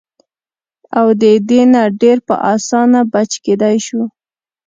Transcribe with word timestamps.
او 0.97 1.07
د 1.21 1.23
دې 1.49 1.61
نه 1.73 1.83
ډېر 2.01 2.17
پۀ 2.27 2.35
اسانه 2.53 2.99
بچ 3.13 3.31
کېدے 3.43 3.73
شو- 3.85 4.01